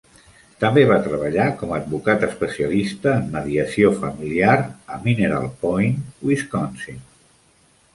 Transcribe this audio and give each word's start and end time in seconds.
També 0.61 0.85
va 0.91 0.95
treballar 1.07 1.45
com 1.59 1.73
a 1.73 1.77
advocat 1.81 2.25
especialista 2.29 3.15
en 3.19 3.29
mediació 3.37 3.95
familiar 4.03 4.59
a 4.97 5.01
Mineral 5.09 5.49
Point, 5.65 6.05
Wisconsin. 6.33 7.03